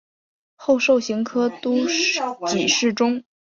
[0.55, 1.75] 后授刑科都
[2.51, 3.23] 给事中。